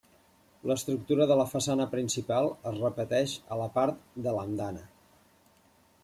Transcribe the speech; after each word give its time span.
L'estructura 0.69 1.25
de 1.31 1.35
la 1.41 1.45
façana 1.51 1.85
principal 1.91 2.49
es 2.71 2.79
repeteix 2.85 3.35
a 3.55 3.59
la 3.59 3.67
part 3.75 4.01
de 4.29 4.33
l'andana. 4.39 4.83